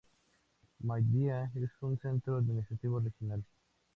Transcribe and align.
Mahdia 0.81 1.51
es 1.53 1.69
un 1.81 1.95
centro 1.99 2.37
administrativo 2.37 2.99
regional. 2.99 3.45